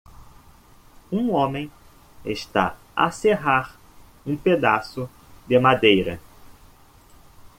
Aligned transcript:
Um 1.11 1.29
homem 1.29 1.71
está 2.25 2.75
a 2.95 3.11
serrar 3.11 3.77
um 4.25 4.35
pedaço 4.35 5.07
de 5.47 5.59
madeira. 5.59 6.19